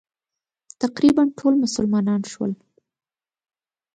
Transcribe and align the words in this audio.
تقریباً 0.81 1.23
ټول 1.37 1.53
مسلمانان 1.63 2.21
شول. 2.31 2.51